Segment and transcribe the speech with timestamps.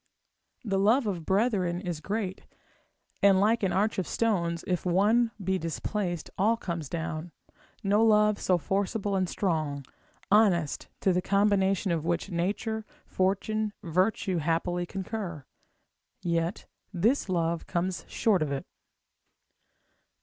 [0.65, 2.47] The love of brethren is great,
[3.21, 7.31] and like an arch of stones, where if one be displaced, all comes down,
[7.83, 9.85] no love so forcible and strong,
[10.31, 15.45] honest, to the combination of which, nature, fortune, virtue, happily concur;
[16.23, 18.65] yet this love comes short of it.